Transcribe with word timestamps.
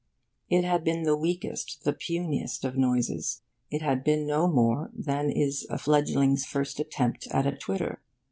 It 0.49 0.63
had 0.63 0.83
been 0.83 1.03
the 1.03 1.15
weakest, 1.15 1.83
the 1.83 1.93
puniest 1.93 2.65
of 2.65 2.75
noises. 2.75 3.43
It 3.69 3.83
had 3.83 4.03
been 4.03 4.25
no 4.25 4.47
more 4.47 4.89
than 4.95 5.29
is 5.29 5.67
a 5.69 5.77
fledgling's 5.77 6.43
first 6.43 6.79
attempt 6.79 7.27
at 7.27 7.45
a 7.45 7.55
twitter. 7.55 8.01